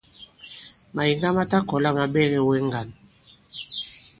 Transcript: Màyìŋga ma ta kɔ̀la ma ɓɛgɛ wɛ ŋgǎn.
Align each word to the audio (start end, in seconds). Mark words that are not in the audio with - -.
Màyìŋga 0.95 1.29
ma 1.35 1.43
ta 1.51 1.57
kɔ̀la 1.69 1.89
ma 1.97 2.05
ɓɛgɛ 2.13 2.39
wɛ 2.47 2.55
ŋgǎn. 2.67 2.87